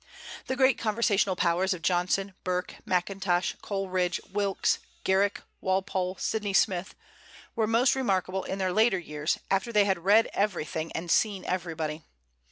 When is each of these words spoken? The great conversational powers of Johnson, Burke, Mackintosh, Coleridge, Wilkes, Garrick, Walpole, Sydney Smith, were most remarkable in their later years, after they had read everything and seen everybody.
The 0.47 0.55
great 0.55 0.79
conversational 0.79 1.35
powers 1.35 1.75
of 1.75 1.83
Johnson, 1.83 2.33
Burke, 2.43 2.77
Mackintosh, 2.87 3.53
Coleridge, 3.61 4.19
Wilkes, 4.33 4.79
Garrick, 5.03 5.43
Walpole, 5.61 6.15
Sydney 6.15 6.53
Smith, 6.53 6.95
were 7.55 7.67
most 7.67 7.93
remarkable 7.93 8.43
in 8.43 8.57
their 8.57 8.73
later 8.73 8.97
years, 8.97 9.37
after 9.51 9.71
they 9.71 9.85
had 9.85 9.99
read 10.03 10.27
everything 10.33 10.91
and 10.93 11.11
seen 11.11 11.45
everybody. 11.45 12.01